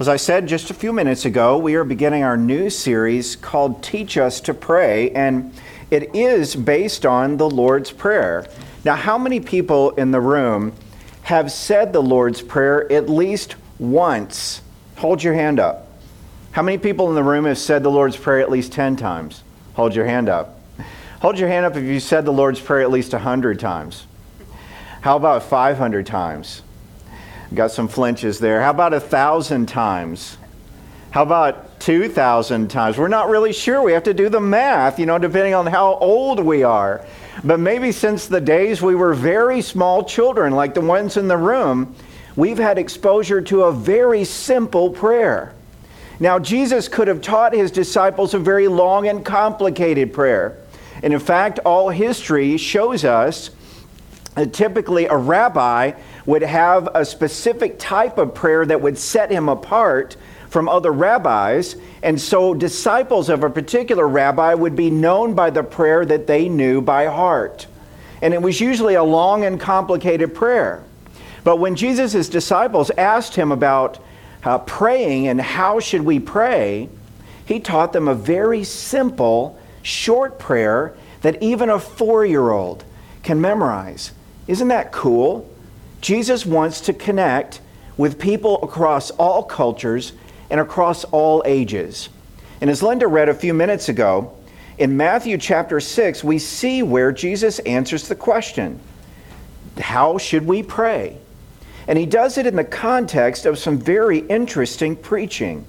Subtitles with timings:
[0.00, 3.82] As I said just a few minutes ago, we are beginning our new series called
[3.82, 5.52] Teach Us to Pray, and
[5.90, 8.46] it is based on the Lord's Prayer.
[8.84, 10.72] Now, how many people in the room
[11.22, 14.62] have said the Lord's Prayer at least once?
[14.98, 15.88] Hold your hand up.
[16.52, 19.42] How many people in the room have said the Lord's Prayer at least 10 times?
[19.74, 20.60] Hold your hand up.
[21.22, 24.06] Hold your hand up if you said the Lord's Prayer at least 100 times.
[25.00, 26.62] How about 500 times?
[27.54, 28.60] Got some flinches there.
[28.60, 30.36] How about a thousand times?
[31.10, 32.98] How about 2,000 times?
[32.98, 33.82] We're not really sure.
[33.82, 37.04] We have to do the math, you know, depending on how old we are.
[37.42, 41.38] But maybe since the days we were very small children, like the ones in the
[41.38, 41.94] room,
[42.36, 45.54] we've had exposure to a very simple prayer.
[46.20, 50.58] Now, Jesus could have taught his disciples a very long and complicated prayer.
[51.02, 53.50] And in fact, all history shows us
[54.34, 55.92] that typically a rabbi
[56.28, 60.14] would have a specific type of prayer that would set him apart
[60.50, 61.74] from other rabbis.
[62.02, 66.50] And so, disciples of a particular rabbi would be known by the prayer that they
[66.50, 67.66] knew by heart.
[68.20, 70.84] And it was usually a long and complicated prayer.
[71.44, 73.98] But when Jesus' disciples asked him about
[74.44, 76.90] uh, praying and how should we pray,
[77.46, 82.84] he taught them a very simple, short prayer that even a four year old
[83.22, 84.12] can memorize.
[84.46, 85.48] Isn't that cool?
[86.00, 87.60] Jesus wants to connect
[87.96, 90.12] with people across all cultures
[90.50, 92.08] and across all ages.
[92.60, 94.34] And as Linda read a few minutes ago,
[94.78, 98.80] in Matthew chapter 6, we see where Jesus answers the question
[99.78, 101.18] How should we pray?
[101.88, 105.64] And he does it in the context of some very interesting preaching.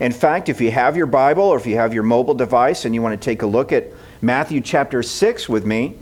[0.00, 2.94] In fact, if you have your Bible or if you have your mobile device and
[2.94, 3.86] you want to take a look at
[4.20, 5.96] Matthew chapter 6 with me,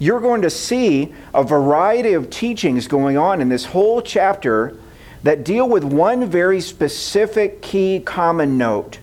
[0.00, 4.76] you're going to see a variety of teachings going on in this whole chapter
[5.22, 8.98] that deal with one very specific key common note.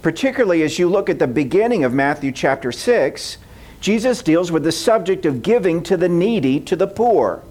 [0.00, 3.36] Particularly as you look at the beginning of Matthew chapter 6,
[3.80, 7.42] Jesus deals with the subject of giving to the needy, to the poor.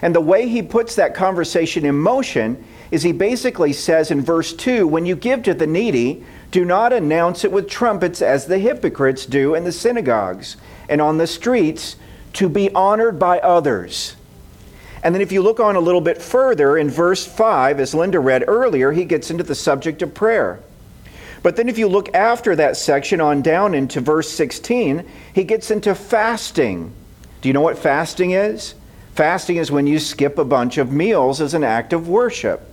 [0.00, 4.52] And the way he puts that conversation in motion is he basically says in verse
[4.52, 8.58] 2 when you give to the needy, do not announce it with trumpets as the
[8.58, 10.56] hypocrites do in the synagogues
[10.88, 11.96] and on the streets
[12.34, 14.16] to be honored by others.
[15.02, 18.18] And then, if you look on a little bit further in verse 5, as Linda
[18.18, 20.60] read earlier, he gets into the subject of prayer.
[21.42, 25.70] But then, if you look after that section on down into verse 16, he gets
[25.70, 26.90] into fasting.
[27.42, 28.74] Do you know what fasting is?
[29.14, 32.66] Fasting is when you skip a bunch of meals as an act of worship.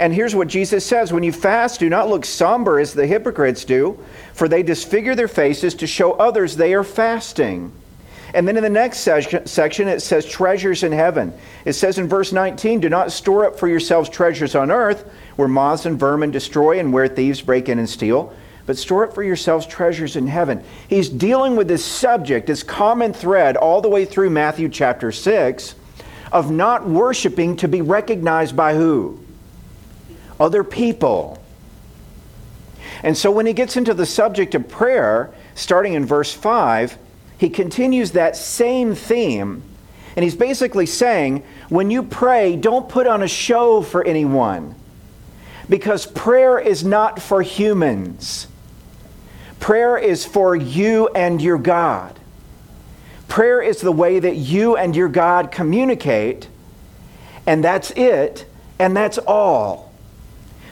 [0.00, 3.64] And here's what Jesus says When you fast, do not look somber as the hypocrites
[3.66, 3.98] do,
[4.32, 7.70] for they disfigure their faces to show others they are fasting.
[8.32, 11.34] And then in the next section, it says treasures in heaven.
[11.64, 15.48] It says in verse 19, Do not store up for yourselves treasures on earth, where
[15.48, 18.32] moths and vermin destroy and where thieves break in and steal,
[18.66, 20.62] but store up for yourselves treasures in heaven.
[20.88, 25.74] He's dealing with this subject, this common thread, all the way through Matthew chapter 6,
[26.32, 29.18] of not worshiping to be recognized by who?
[30.40, 31.40] Other people.
[33.02, 36.98] And so when he gets into the subject of prayer, starting in verse 5,
[37.38, 39.62] he continues that same theme.
[40.16, 44.74] And he's basically saying, when you pray, don't put on a show for anyone.
[45.68, 48.48] Because prayer is not for humans.
[49.60, 52.18] Prayer is for you and your God.
[53.28, 56.48] Prayer is the way that you and your God communicate,
[57.46, 58.44] and that's it,
[58.78, 59.89] and that's all.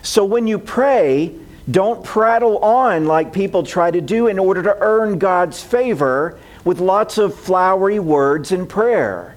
[0.02, 1.34] So when you pray,
[1.70, 6.80] don't prattle on like people try to do in order to earn God's favor with
[6.80, 9.36] lots of flowery words in prayer.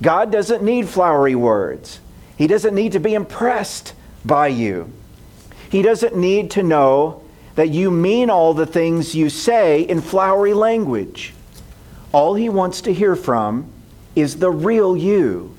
[0.00, 2.00] God doesn't need flowery words.
[2.38, 4.92] He doesn't need to be impressed by you.
[5.70, 7.22] He doesn't need to know
[7.54, 11.34] that you mean all the things you say in flowery language.
[12.12, 13.70] All he wants to hear from
[14.16, 15.54] is the real you.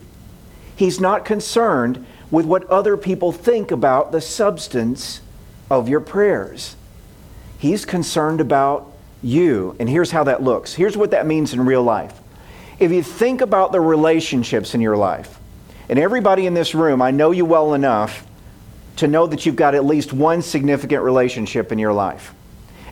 [0.75, 5.21] He's not concerned with what other people think about the substance
[5.69, 6.75] of your prayers.
[7.59, 8.91] He's concerned about
[9.21, 9.75] you.
[9.79, 10.73] And here's how that looks.
[10.73, 12.17] Here's what that means in real life.
[12.79, 15.37] If you think about the relationships in your life,
[15.89, 18.25] and everybody in this room, I know you well enough
[18.95, 22.33] to know that you've got at least one significant relationship in your life.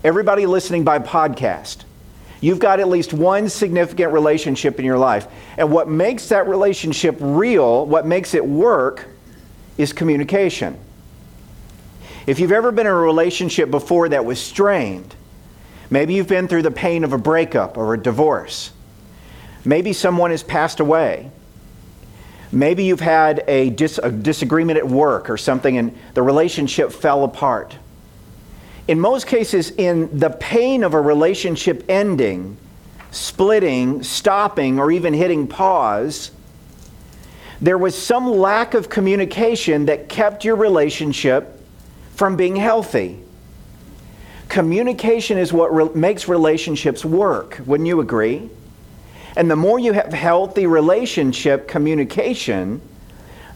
[0.03, 1.83] Everybody listening by podcast,
[2.41, 5.27] you've got at least one significant relationship in your life.
[5.57, 9.07] And what makes that relationship real, what makes it work,
[9.79, 10.77] is communication.
[12.27, 15.15] If you've ever been in a relationship before that was strained,
[15.89, 18.71] maybe you've been through the pain of a breakup or a divorce,
[19.63, 21.31] maybe someone has passed away.
[22.51, 27.23] Maybe you've had a, dis- a, disagreement at work or something and the relationship fell
[27.23, 27.77] apart.
[28.87, 32.57] In most cases, in the pain of a relationship ending,
[33.11, 36.31] splitting, stopping, or even hitting pause,
[37.61, 41.61] there was some lack of communication that kept your relationship
[42.15, 43.21] from being healthy.
[44.47, 47.61] Communication is what re- makes relationships work.
[47.65, 48.49] Wouldn't you agree?
[49.35, 52.81] And the more you have healthy relationship communication,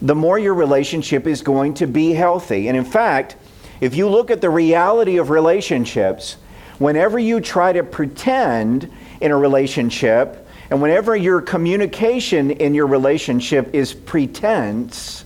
[0.00, 2.68] the more your relationship is going to be healthy.
[2.68, 3.36] And in fact,
[3.80, 6.36] if you look at the reality of relationships,
[6.78, 8.90] whenever you try to pretend
[9.20, 15.24] in a relationship, and whenever your communication in your relationship is pretense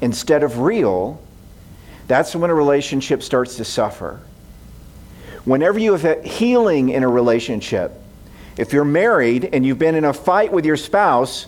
[0.00, 1.20] instead of real,
[2.06, 4.20] that's when a relationship starts to suffer.
[5.44, 7.92] Whenever you have healing in a relationship,
[8.56, 11.46] if you're married and you've been in a fight with your spouse,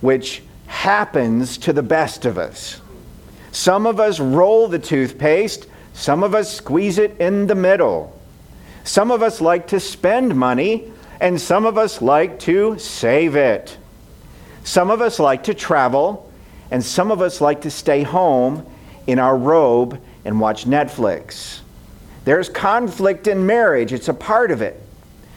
[0.00, 2.80] which happens to the best of us,
[3.52, 8.18] some of us roll the toothpaste, some of us squeeze it in the middle.
[8.84, 13.76] Some of us like to spend money, and some of us like to save it.
[14.64, 16.30] Some of us like to travel,
[16.70, 18.66] and some of us like to stay home
[19.06, 21.60] in our robe and watch Netflix.
[22.24, 24.80] There's conflict in marriage, it's a part of it.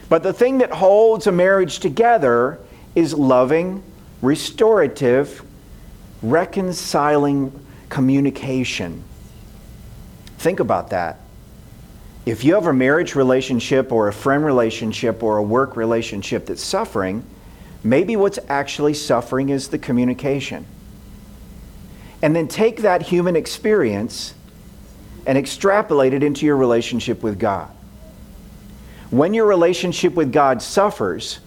[0.10, 2.60] But the thing that holds a marriage together
[2.96, 3.84] is loving,
[4.22, 5.44] restorative,
[6.22, 7.52] reconciling
[7.90, 9.04] communication.
[10.38, 11.20] Think about that.
[12.28, 16.62] If you have a marriage relationship or a friend relationship or a work relationship that's
[16.62, 17.24] suffering,
[17.86, 20.66] maybe what's actually suffering is the communication.
[22.22, 24.34] And then take that human experience
[25.26, 27.70] and extrapolate it into your relationship with God.
[29.10, 31.40] When your relationship with God suffers,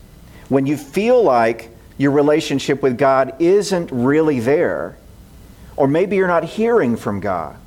[0.48, 1.68] when you feel like
[1.98, 4.96] your relationship with God isn't really there,
[5.76, 7.58] or maybe you're not hearing from God,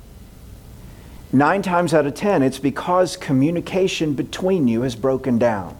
[1.34, 5.76] nine times out of ten, it's because communication between you has broken down.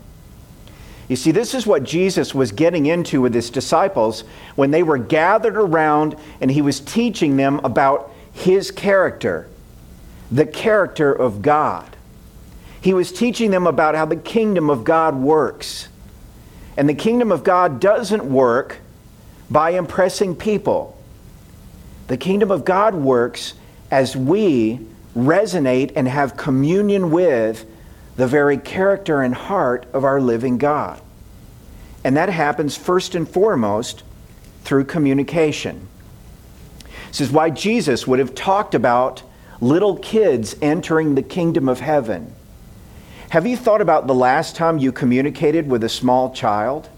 [1.09, 4.25] You see, this is what Jesus was getting into with his disciples
[4.57, 9.49] when they were gathered around and he was teaching them about his character,
[10.31, 11.97] the character of God.
[12.81, 15.89] He was teaching them about how the kingdom of God works.
[16.77, 18.79] And the kingdom of God doesn't work
[19.51, 20.99] by impressing people.
[22.09, 23.55] The kingdom of God works
[23.91, 24.81] as we
[25.17, 27.67] resonate and have communion with
[28.17, 31.01] the very character and heart of our living God.
[32.05, 34.03] And that happens first and foremost
[34.63, 35.89] through communication.
[37.09, 39.23] This is why Jesus would have talked about
[39.61, 42.35] little kids entering the kingdom of heaven.
[43.31, 46.89] Have you thought about the last time you communicated with a small child?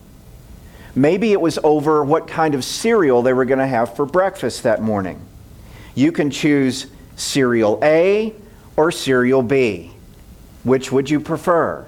[0.95, 4.63] Maybe it was over what kind of cereal they were going to have for breakfast
[4.63, 5.21] that morning.
[5.95, 6.87] You can choose
[7.17, 8.35] cereal A
[8.77, 9.93] or cereal B.
[10.63, 11.87] Which would you prefer?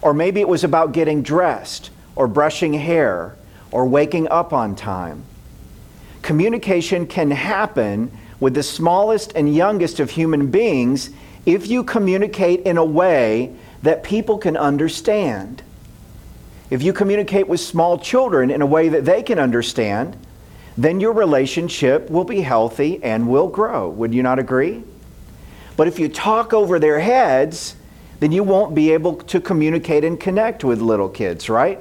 [0.00, 3.36] Or maybe it was about getting dressed or brushing hair
[3.70, 5.24] or waking up on time.
[6.20, 11.10] Communication can happen with the smallest and youngest of human beings
[11.46, 15.62] if you communicate in a way that people can understand.
[16.70, 20.16] If you communicate with small children in a way that they can understand,
[20.76, 23.88] then your relationship will be healthy and will grow.
[23.90, 24.82] Would you not agree?
[25.76, 27.76] But if you talk over their heads,
[28.20, 31.78] then you won't be able to communicate and connect with little kids, right?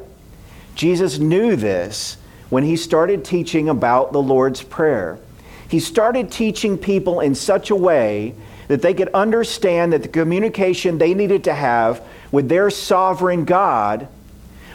[0.75, 2.17] Jesus knew this
[2.49, 5.19] when he started teaching about the Lord's Prayer.
[5.67, 8.35] He started teaching people in such a way
[8.67, 14.07] that they could understand that the communication they needed to have with their sovereign God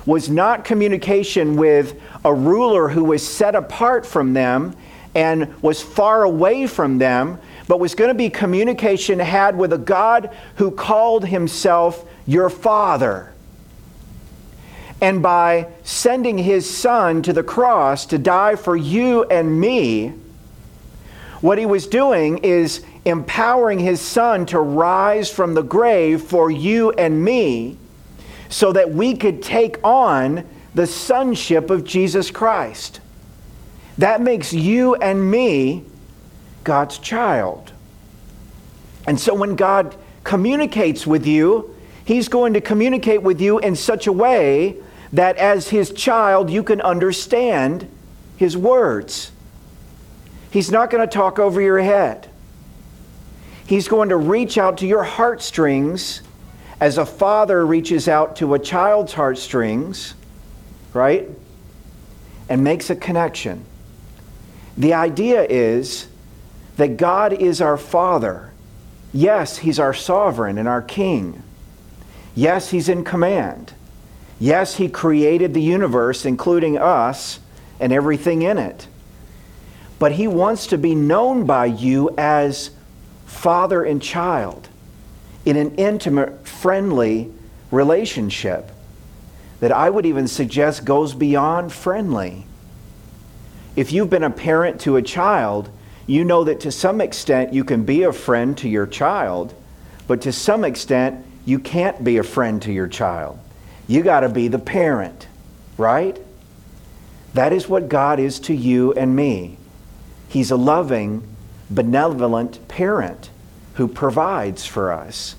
[0.07, 4.75] was not communication with a ruler who was set apart from them
[5.15, 9.79] and was far away from them, but was going to be communication had with a
[9.79, 13.33] God who called himself your Father.
[15.01, 20.15] And by sending his Son to the cross to die for you and me,
[21.41, 26.91] what he was doing is empowering his son to rise from the grave for you
[26.93, 27.77] and me
[28.49, 33.01] so that we could take on the sonship of Jesus Christ.
[33.99, 35.85] That makes you and me
[36.65, 37.73] God's child.
[39.07, 41.75] And so when God communicates with you,
[42.05, 44.77] He's going to communicate with you in such a way
[45.13, 47.89] that as His child, you can understand
[48.37, 49.33] His words.
[50.51, 52.29] He's not going to talk over your head.
[53.67, 56.23] He's going to reach out to your heartstrings
[56.81, 60.15] as a father reaches out to a child's heartstrings,
[60.93, 61.29] right?
[62.49, 63.65] And makes a connection.
[64.77, 66.09] The idea is
[66.77, 68.53] that God is our Father.
[69.13, 71.43] Yes, He's our sovereign and our King.
[72.35, 73.73] Yes, He's in command.
[74.39, 77.41] Yes, He created the universe, including us
[77.81, 78.87] and everything in it.
[79.99, 82.71] But He wants to be known by you as
[83.25, 84.69] father and child
[85.47, 87.31] in an intimate, friendly
[87.71, 88.71] relationship
[89.61, 92.47] that I would even suggest goes beyond friendly.
[93.75, 95.71] If you've been a parent to a child,
[96.07, 99.55] you know that to some extent you can be a friend to your child,
[100.07, 103.39] but to some extent you can't be a friend to your child.
[103.87, 105.29] You got to be the parent,
[105.77, 106.19] right?
[107.35, 109.59] That is what God is to you and me.
[110.29, 111.27] He's a loving,
[111.71, 113.31] benevolent parent
[113.75, 115.37] who provides for us.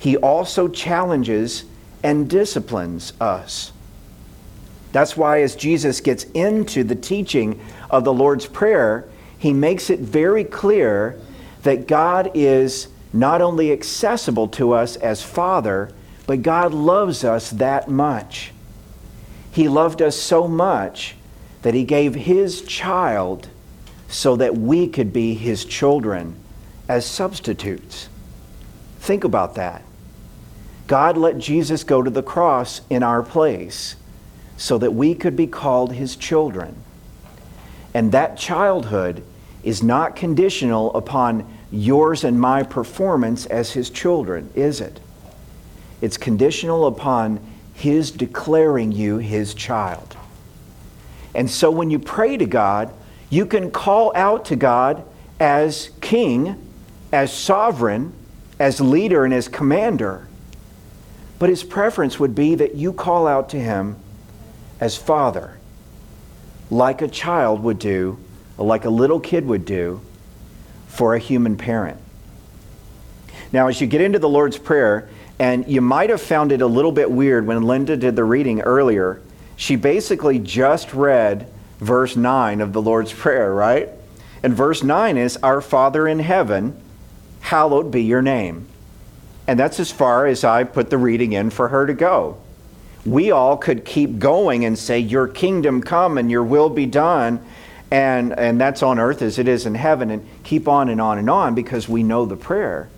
[0.00, 1.64] He also challenges
[2.02, 3.70] and disciplines us.
[4.92, 9.04] That's why, as Jesus gets into the teaching of the Lord's Prayer,
[9.38, 11.20] he makes it very clear
[11.62, 15.92] that God is not only accessible to us as Father,
[16.26, 18.52] but God loves us that much.
[19.52, 21.14] He loved us so much
[21.60, 23.48] that he gave his child
[24.08, 26.36] so that we could be his children
[26.88, 28.08] as substitutes.
[29.00, 29.82] Think about that.
[30.90, 33.94] God let Jesus go to the cross in our place
[34.56, 36.74] so that we could be called his children.
[37.94, 39.22] And that childhood
[39.62, 44.98] is not conditional upon yours and my performance as his children, is it?
[46.00, 47.38] It's conditional upon
[47.72, 50.16] his declaring you his child.
[51.36, 52.92] And so when you pray to God,
[53.28, 55.04] you can call out to God
[55.38, 56.68] as king,
[57.12, 58.12] as sovereign,
[58.58, 60.26] as leader, and as commander.
[61.40, 63.96] But his preference would be that you call out to him
[64.78, 65.56] as father,
[66.70, 68.18] like a child would do,
[68.58, 70.02] like a little kid would do
[70.86, 71.98] for a human parent.
[73.52, 76.66] Now, as you get into the Lord's Prayer, and you might have found it a
[76.66, 79.22] little bit weird when Linda did the reading earlier,
[79.56, 83.88] she basically just read verse 9 of the Lord's Prayer, right?
[84.42, 86.78] And verse 9 is, Our Father in heaven,
[87.40, 88.66] hallowed be your name.
[89.50, 92.40] And that's as far as I put the reading in for her to go.
[93.04, 97.44] We all could keep going and say, Your kingdom come and your will be done.
[97.90, 101.18] And, and that's on earth as it is in heaven, and keep on and on
[101.18, 102.90] and on because we know the prayer.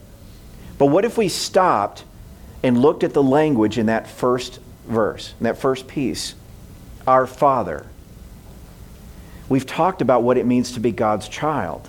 [0.77, 2.05] But what if we stopped
[2.63, 6.35] and looked at the language in that first verse, in that first piece?
[7.07, 7.87] Our Father.
[9.49, 11.89] We've talked about what it means to be God's child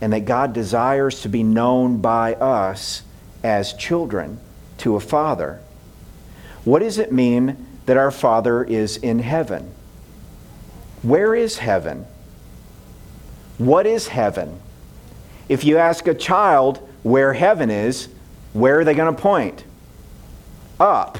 [0.00, 3.02] and that God desires to be known by us
[3.42, 4.38] as children
[4.78, 5.60] to a father.
[6.64, 9.72] What does it mean that our Father is in heaven?
[11.02, 12.04] Where is heaven?
[13.56, 14.60] What is heaven?
[15.48, 18.08] If you ask a child where heaven is,
[18.52, 19.64] where are they going to point?
[20.78, 21.18] Up,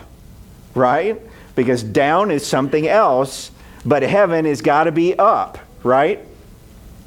[0.75, 1.21] right?
[1.55, 3.51] Because down is something else,
[3.87, 6.21] but heaven has got to be up, right?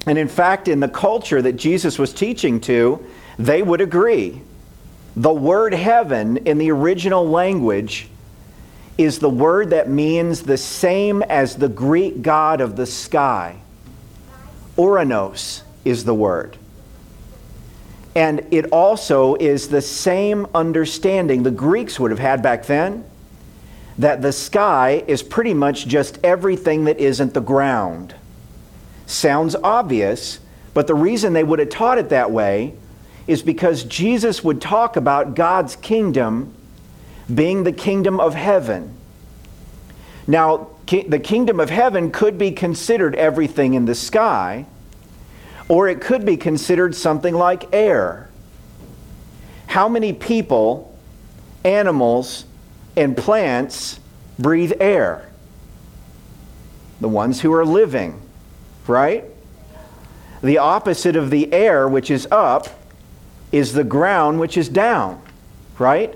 [0.07, 3.05] And in fact, in the culture that Jesus was teaching to,
[3.37, 4.41] they would agree.
[5.15, 8.07] The word heaven in the original language
[8.97, 13.57] is the word that means the same as the Greek god of the sky.
[14.77, 16.57] Uranos is the word.
[18.15, 23.05] And it also is the same understanding the Greeks would have had back then
[23.97, 28.15] that the sky is pretty much just everything that isn't the ground.
[29.05, 30.39] Sounds obvious,
[30.73, 32.73] but the reason they would have taught it that way
[33.27, 36.53] is because Jesus would talk about God's kingdom
[37.33, 38.95] being the kingdom of heaven.
[40.27, 44.65] Now, the kingdom of heaven could be considered everything in the sky,
[45.69, 48.29] or it could be considered something like air.
[49.67, 50.97] How many people,
[51.63, 52.45] animals,
[52.97, 53.99] and plants
[54.37, 55.29] breathe air?
[56.99, 58.21] The ones who are living,
[58.85, 59.23] right?
[60.43, 62.67] The opposite of the air, which is up,
[63.51, 65.21] is the ground which is down,
[65.77, 66.15] right?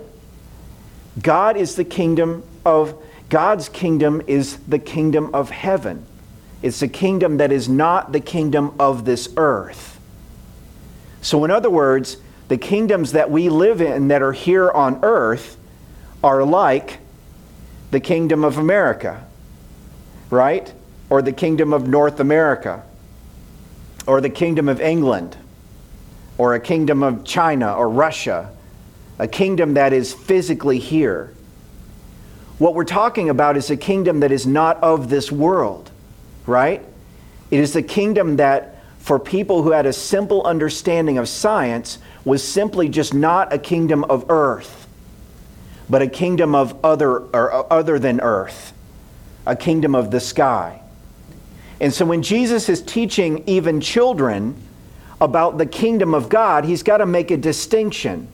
[1.21, 6.05] God is the kingdom of God's kingdom is the kingdom of heaven.
[6.61, 9.99] It's a kingdom that is not the kingdom of this earth.
[11.21, 15.57] So in other words, the kingdoms that we live in that are here on earth
[16.23, 16.99] are like
[17.91, 19.25] the kingdom of America,
[20.29, 20.71] right?
[21.09, 22.83] Or the kingdom of North America,
[24.05, 25.37] or the kingdom of England,
[26.37, 28.51] or a kingdom of China or Russia,
[29.19, 31.33] a kingdom that is physically here.
[32.57, 35.91] What we're talking about is a kingdom that is not of this world,
[36.45, 36.83] right?
[37.51, 42.43] It is the kingdom that, for people who had a simple understanding of science, was
[42.43, 44.87] simply just not a kingdom of earth,
[45.89, 48.73] but a kingdom of other, or uh, other than earth,
[49.45, 50.81] a kingdom of the sky.
[51.79, 54.55] And so when Jesus is teaching even children
[55.21, 58.27] about the kingdom of God, he's got to make a distinction.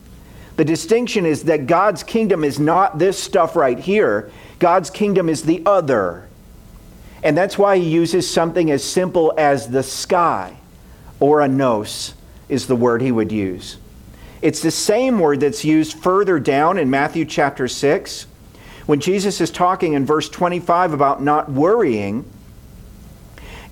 [0.56, 5.44] The distinction is that God's kingdom is not this stuff right here, God's kingdom is
[5.44, 6.28] the other.
[7.24, 10.58] And that's why he uses something as simple as the sky,
[11.20, 12.14] Uranos
[12.50, 13.78] is the word he would use.
[14.42, 18.26] It's the same word that's used further down in Matthew chapter 6
[18.88, 22.26] when Jesus is talking in verse 25 about not worrying.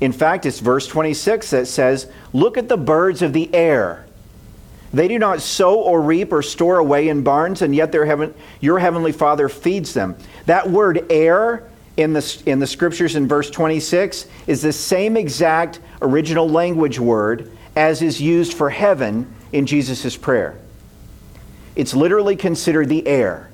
[0.01, 4.05] In fact, it's verse 26 that says, Look at the birds of the air.
[4.93, 8.79] They do not sow or reap or store away in barns, and yet heaven, your
[8.79, 10.15] heavenly Father feeds them.
[10.45, 15.79] That word air in the, in the scriptures in verse 26 is the same exact
[16.01, 20.57] original language word as is used for heaven in Jesus' prayer.
[21.75, 23.48] It's literally considered the air.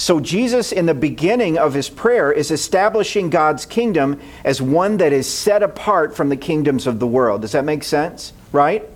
[0.00, 5.12] So, Jesus, in the beginning of his prayer, is establishing God's kingdom as one that
[5.12, 7.42] is set apart from the kingdoms of the world.
[7.42, 8.32] Does that make sense?
[8.50, 8.88] Right?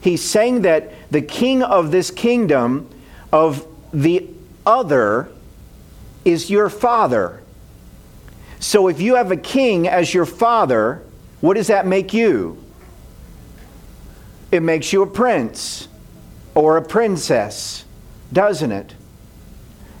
[0.00, 2.88] He's saying that the king of this kingdom,
[3.30, 4.30] of the
[4.64, 5.28] other,
[6.24, 7.42] is your father.
[8.60, 11.02] So, if you have a king as your father,
[11.42, 12.64] what does that make you?
[14.50, 15.86] It makes you a prince
[16.54, 17.84] or a princess,
[18.32, 18.94] doesn't it?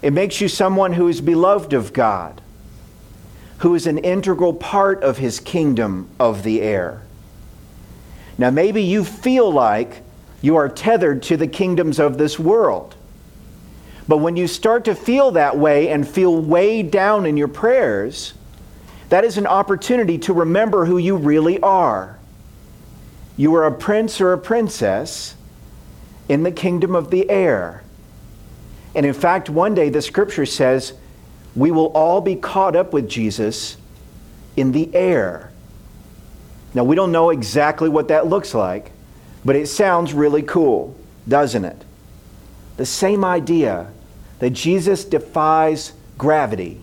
[0.02, 2.40] It makes you someone who is beloved of God,
[3.58, 7.02] who is an integral part of his kingdom of the air.
[8.38, 10.02] Now, maybe you feel like
[10.40, 12.94] you are tethered to the kingdoms of this world.
[14.08, 18.32] But when you start to feel that way and feel weighed down in your prayers,
[19.10, 22.18] that is an opportunity to remember who you really are.
[23.36, 25.34] You are a prince or a princess
[26.28, 27.82] in the kingdom of the air.
[28.94, 30.94] And in fact, one day the scripture says
[31.54, 33.76] we will all be caught up with Jesus
[34.56, 35.50] in the air.
[36.74, 38.92] Now, we don't know exactly what that looks like,
[39.44, 41.84] but it sounds really cool, doesn't it?
[42.76, 43.90] The same idea
[44.38, 46.80] that Jesus defies gravity.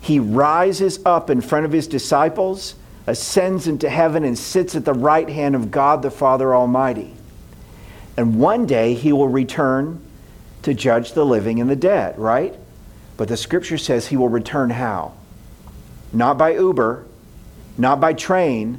[0.00, 2.74] He rises up in front of his disciples,
[3.06, 7.14] ascends into heaven, and sits at the right hand of God the Father Almighty.
[8.16, 10.00] And one day he will return
[10.62, 12.54] to judge the living and the dead, right?
[13.16, 15.14] But the scripture says he will return how?
[16.12, 17.04] Not by Uber,
[17.78, 18.78] not by train,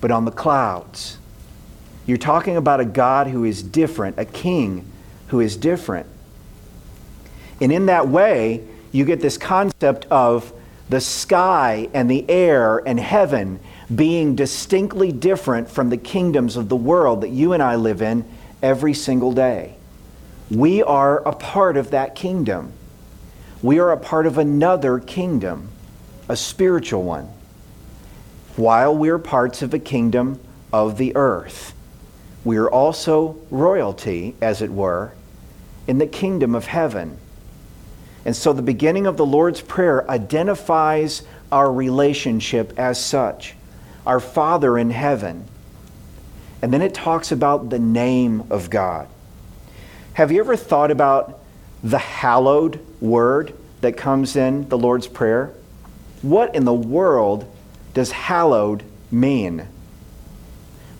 [0.00, 1.18] but on the clouds.
[2.06, 4.90] You're talking about a God who is different, a king
[5.28, 6.06] who is different.
[7.60, 8.62] And in that way,
[8.92, 10.52] you get this concept of
[10.88, 13.58] the sky and the air and heaven
[13.92, 18.24] being distinctly different from the kingdoms of the world that you and I live in
[18.62, 19.75] every single day.
[20.50, 22.72] We are a part of that kingdom.
[23.62, 25.70] We are a part of another kingdom,
[26.28, 27.28] a spiritual one,
[28.54, 30.38] while we're parts of a kingdom
[30.72, 31.74] of the earth.
[32.44, 35.12] We are also royalty, as it were,
[35.88, 37.18] in the kingdom of heaven.
[38.24, 43.54] And so the beginning of the Lord's Prayer identifies our relationship as such
[44.06, 45.44] our Father in heaven.
[46.62, 49.08] And then it talks about the name of God.
[50.16, 51.40] Have you ever thought about
[51.84, 53.52] the hallowed word
[53.82, 55.52] that comes in the Lord's Prayer?
[56.22, 57.46] What in the world
[57.92, 59.68] does hallowed mean?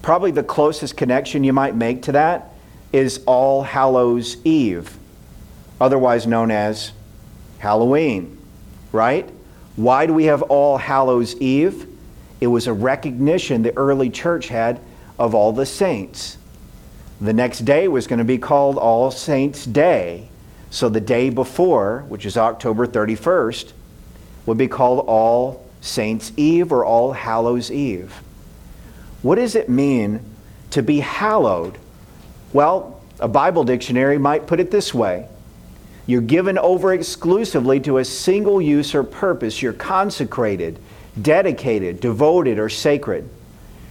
[0.02, 2.52] Probably the closest connection you might make to that
[2.92, 4.98] is All Hallows Eve,
[5.80, 6.92] otherwise known as
[7.56, 8.36] Halloween,
[8.92, 9.30] right?
[9.76, 11.88] Why do we have All Hallows Eve?
[12.42, 14.78] It was a recognition the early church had
[15.18, 16.36] of all the saints.
[17.20, 20.28] The next day was going to be called All Saints' Day.
[20.70, 23.72] So the day before, which is October 31st,
[24.44, 28.12] would be called All Saints' Eve or All Hallows' Eve.
[29.22, 30.20] What does it mean
[30.70, 31.78] to be hallowed?
[32.52, 35.26] Well, a Bible dictionary might put it this way
[36.06, 39.62] You're given over exclusively to a single use or purpose.
[39.62, 40.78] You're consecrated,
[41.20, 43.30] dedicated, devoted, or sacred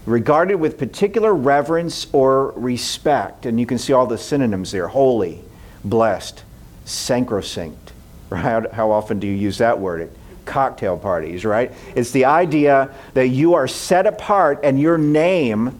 [0.06, 3.46] regarded with particular reverence or respect.
[3.46, 5.42] And you can see all the synonyms there holy,
[5.84, 6.44] blessed,
[6.86, 7.94] sacrosanct.
[8.30, 8.72] Right?
[8.72, 10.10] How often do you use that word at
[10.46, 11.72] cocktail parties, right?
[11.96, 15.80] It's the idea that you are set apart and your name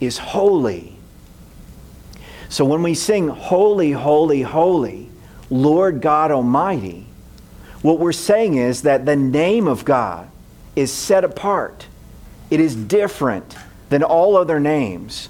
[0.00, 0.96] is holy.
[2.48, 5.10] So when we sing, Holy, Holy, Holy,
[5.50, 7.06] Lord God Almighty,
[7.82, 10.30] what we're saying is that the name of God
[10.76, 11.86] is set apart
[12.54, 13.56] It is different
[13.88, 15.28] than all other names.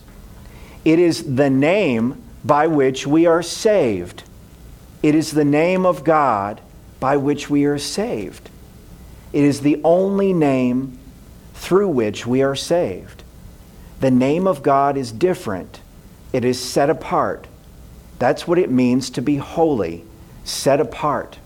[0.85, 4.25] It is the name by which we are saved.
[5.03, 6.61] It is the name of God
[7.01, 8.51] by which we are saved.
[9.33, 10.99] It is the only name
[11.55, 13.23] through which we are saved.
[14.01, 15.81] The name of God is different,
[16.35, 17.47] it is set apart.
[18.19, 20.05] That's what it means to be holy,
[20.45, 21.39] set apart.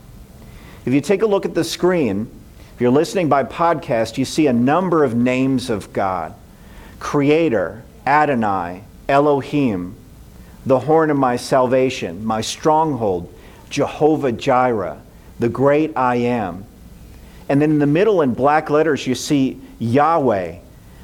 [0.85, 2.29] If you take a look at the screen,
[2.79, 6.33] if you're listening by podcast, you see a number of names of God
[7.01, 9.97] Creator, Adonai, Elohim,
[10.65, 13.33] the horn of my salvation, my stronghold,
[13.69, 15.01] Jehovah Jireh,
[15.39, 16.63] the great I am.
[17.49, 20.59] And then in the middle, in black letters, you see Yahweh.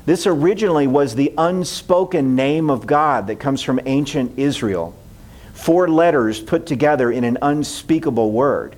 [0.05, 4.95] This originally was the unspoken name of God that comes from ancient Israel.
[5.53, 8.77] Four letters put together in an unspeakable word.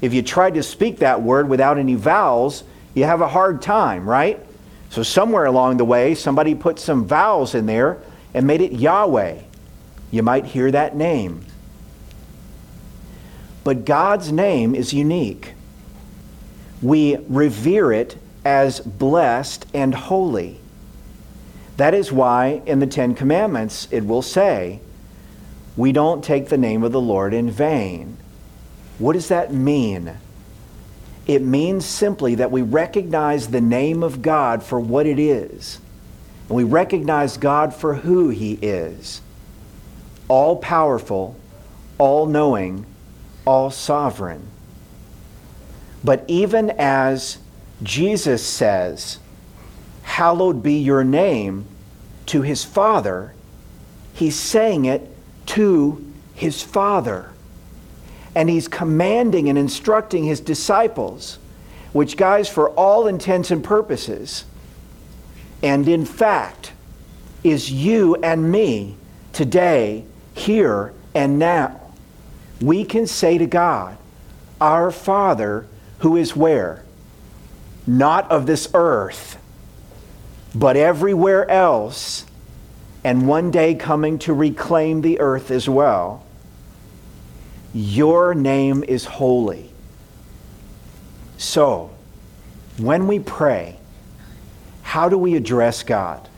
[0.00, 4.08] If you tried to speak that word without any vowels, you have a hard time,
[4.08, 4.38] right?
[4.90, 7.98] So, somewhere along the way, somebody put some vowels in there
[8.32, 9.38] and made it Yahweh.
[10.10, 11.44] You might hear that name.
[13.64, 15.54] But God's name is unique.
[16.82, 20.60] We revere it as blessed and holy.
[21.76, 24.80] That is why in the Ten Commandments it will say,
[25.76, 28.18] We don't take the name of the Lord in vain.
[28.98, 30.12] What does that mean?
[31.26, 35.80] It means simply that we recognize the name of God for what it is.
[36.48, 39.20] And we recognize God for who He is
[40.28, 41.36] all powerful,
[41.98, 42.86] all knowing,
[43.44, 44.48] all sovereign.
[46.02, 47.38] But even as
[47.82, 49.18] Jesus says,
[50.02, 51.66] Hallowed be your name
[52.26, 53.34] to his Father,
[54.12, 55.10] he's saying it
[55.46, 56.04] to
[56.34, 57.30] his Father.
[58.34, 61.38] And he's commanding and instructing his disciples,
[61.92, 64.44] which, guys, for all intents and purposes,
[65.62, 66.72] and in fact,
[67.42, 68.96] is you and me
[69.32, 71.80] today, here and now.
[72.60, 73.96] We can say to God,
[74.60, 75.66] Our Father
[76.04, 76.84] who is where?
[77.86, 79.38] Not of this earth,
[80.54, 82.26] but everywhere else,
[83.02, 86.22] and one day coming to reclaim the earth as well.
[87.74, 89.70] Your name is holy.
[91.36, 91.90] So,
[92.78, 93.78] when we pray,
[94.82, 96.28] how do we address God?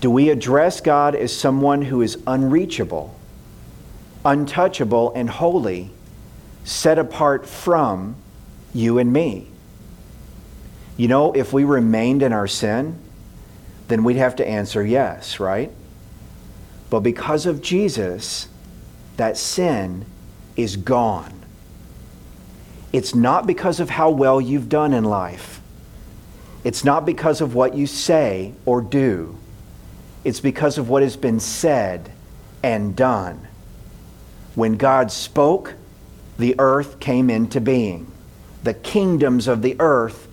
[0.00, 3.14] Do we address God as someone who is unreachable,
[4.24, 5.90] untouchable, and holy,
[6.64, 8.14] set apart from
[8.74, 9.48] you and me.
[10.96, 12.98] You know, if we remained in our sin,
[13.88, 15.70] then we'd have to answer yes, right?
[16.90, 18.48] But because of Jesus,
[19.18, 20.04] that sin
[20.56, 21.32] is gone.
[22.92, 25.60] It's not because of how well you've done in life.
[26.64, 29.36] It's not because of what you say or do.
[30.24, 32.10] It's because of what has been said
[32.62, 33.46] and done.
[34.54, 35.74] When God spoke,
[36.38, 38.10] the earth came into being
[38.62, 40.28] the kingdoms of the earth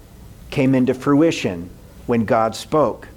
[0.50, 1.70] came into fruition
[2.06, 3.08] when God spoke.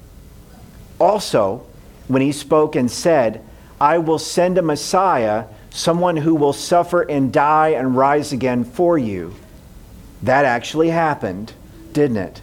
[0.99, 1.67] Also,
[2.09, 3.45] when he spoke and said,
[3.81, 5.47] I will send a Messiah,
[5.79, 9.33] someone who will suffer and die and rise again for you.
[10.25, 11.53] That actually happened,
[11.93, 12.43] didn't it?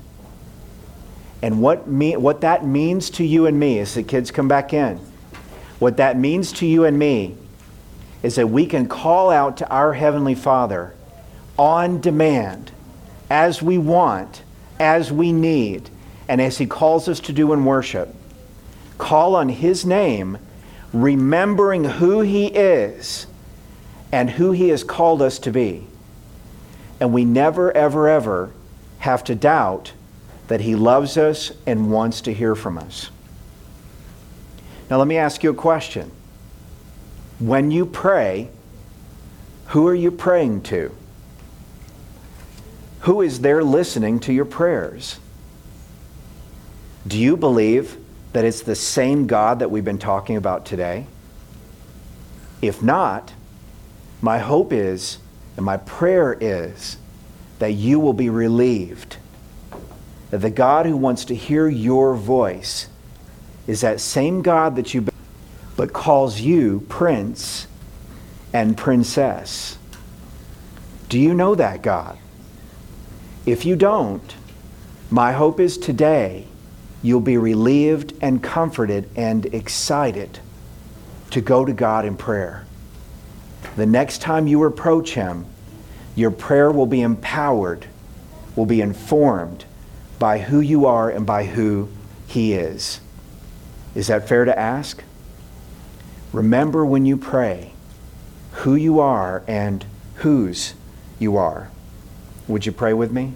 [1.42, 4.72] And what, me, what that means to you and me, as the kids come back
[4.74, 4.98] in,
[5.80, 7.36] what that means to you and me
[8.24, 10.96] is that we can call out to our Heavenly Father
[11.60, 12.72] on demand,
[13.30, 14.44] as we want,
[14.80, 15.90] as we need,
[16.30, 18.16] and as He calls us to do in worship.
[18.98, 20.38] Call on His name,
[20.94, 23.28] remembering who He is
[24.12, 25.88] and who He has called us to be.
[27.00, 28.52] And we never, ever, ever
[29.00, 29.92] have to doubt
[30.48, 33.10] that He loves us and wants to hear from us.
[34.90, 36.12] Now, let me ask you a question.
[37.40, 38.50] When you pray,
[39.68, 40.96] who are you praying to?
[43.02, 45.20] Who is there listening to your prayers?
[47.06, 47.98] Do you believe
[48.36, 51.08] that it's the same God that we've been talking about today?
[52.62, 53.32] If not,
[54.22, 55.20] my hope is
[55.56, 56.98] and my prayer is
[57.60, 59.16] that you will be relieved.
[60.32, 62.90] That the God who wants to hear your voice
[63.68, 65.08] is that same God that you
[65.78, 67.68] but calls you prince
[68.52, 69.78] and princess.
[71.08, 72.18] Do you know that God?
[73.46, 74.36] If you don't,
[75.10, 76.48] my hope is today
[77.02, 80.40] you'll be relieved and comforted and excited
[81.32, 82.66] to go to God in prayer.
[83.76, 85.46] The next time you approach Him,
[86.16, 87.88] your prayer will be empowered,
[88.56, 89.66] will be informed
[90.18, 91.90] by who you are and by who
[92.28, 93.02] He is.
[93.94, 95.04] Is that fair to ask?
[96.32, 97.74] Remember when you pray
[98.52, 100.74] who you are and whose
[101.20, 101.70] you are.
[102.48, 103.34] Would you pray with me?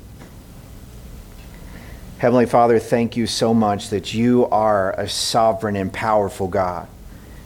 [2.20, 6.90] Heavenly Father, thank you so much that you are a sovereign and powerful God.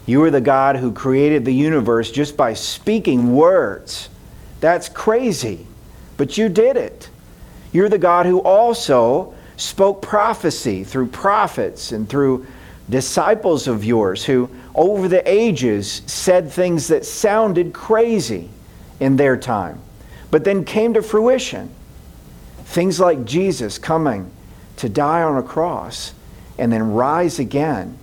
[0.04, 4.08] You are the God who created the universe just by speaking words.
[4.58, 5.68] That's crazy,
[6.16, 7.08] but you did it.
[7.72, 12.44] You're the God who also spoke prophecy through prophets and through
[12.90, 18.50] disciples of yours who, over the ages, said things that sounded crazy
[18.98, 19.80] in their time,
[20.32, 21.70] but then came to fruition.
[22.64, 24.32] Things like Jesus coming
[24.76, 26.12] to die on a cross
[26.58, 27.98] and then rise again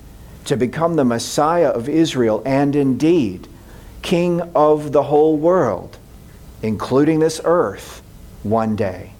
[0.46, 3.48] to become the Messiah of Israel and indeed
[4.02, 5.98] King of the whole world,
[6.62, 8.02] including this earth,
[8.44, 9.14] one day.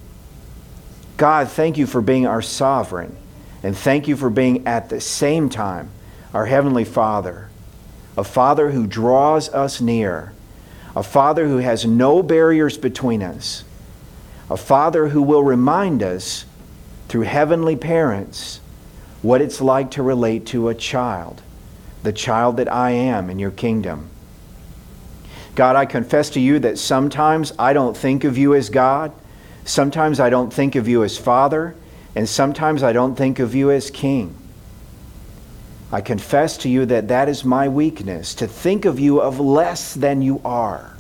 [1.18, 3.16] God, thank you for being our sovereign,
[3.62, 5.92] and thank you for being at the same time
[6.34, 7.50] our Heavenly Father,
[8.18, 10.34] a Father who draws us near,
[10.96, 13.64] a Father who has no barriers between us,
[14.50, 16.46] a Father who will remind us
[17.12, 18.62] through heavenly parents
[19.22, 21.42] what it's like to relate to a child,
[22.04, 24.10] the child that I am in your kingdom.
[25.54, 29.12] God, I confess to you that sometimes I don't think of you as God,
[29.66, 31.76] sometimes I don't think of you as Father,
[32.16, 34.34] and sometimes I don't think of you as King.
[35.92, 39.94] I confess to you that that is my weakness, to think of you of less
[39.94, 40.96] than you are.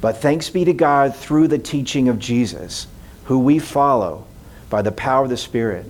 [0.00, 2.86] But thanks be to God through the teaching of Jesus,
[3.24, 4.24] who we follow
[4.70, 5.86] by the power of the Spirit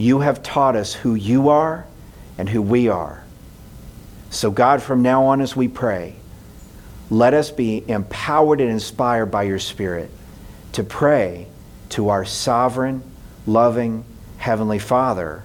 [0.00, 1.86] you have taught us who you are
[2.38, 3.22] and who we are.
[4.30, 6.14] So, God, from now on as we pray,
[7.10, 10.10] let us be empowered and inspired by your Spirit
[10.72, 11.48] to pray
[11.90, 13.02] to our sovereign,
[13.46, 14.06] loving
[14.38, 15.44] Heavenly Father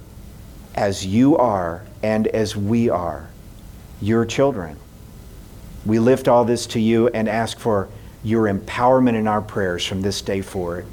[0.74, 3.28] as you are and as we are,
[4.02, 4.78] your children.
[5.86, 7.90] We lift all this to you and ask for
[8.24, 10.86] your empowerment in our prayers from this day forward.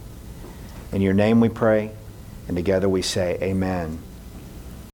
[0.92, 1.90] In your name we pray.
[2.48, 4.00] And together we say, Amen.